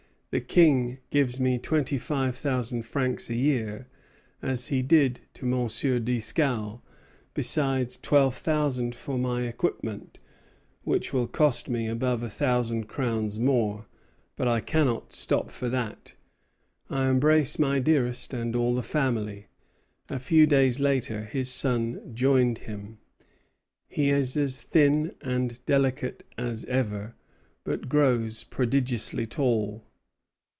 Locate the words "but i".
14.37-14.61